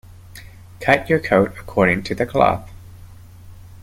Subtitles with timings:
[0.79, 2.67] Cut your coat according to the cloth.